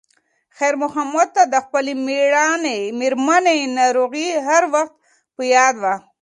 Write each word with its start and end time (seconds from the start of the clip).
خیر 0.57 0.73
محمد 0.83 1.27
ته 1.35 1.43
د 1.53 1.55
خپلې 1.65 1.93
مېرمنې 2.99 3.57
ناروغي 3.77 4.27
هر 4.47 4.63
وخت 4.73 4.93
په 5.35 5.41
یاد 5.55 5.75
وه. 5.83 5.93